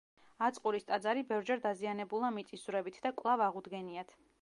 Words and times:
აწყურის 0.45 0.87
ტაძარი 0.87 1.23
ბევრჯერ 1.33 1.63
დაზიანებულა 1.67 2.35
მიწისძვრებით 2.41 3.01
და 3.07 3.17
კვლავ 3.21 3.49
აღუდგენიათ. 3.51 4.21